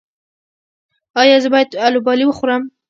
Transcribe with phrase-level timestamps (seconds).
[1.21, 2.63] ایا زه باید الوبالو وخورم؟